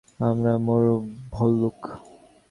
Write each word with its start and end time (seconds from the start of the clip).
আমরা 0.19 0.53
মরু 0.57 0.95
ভল্লুক। 1.31 1.79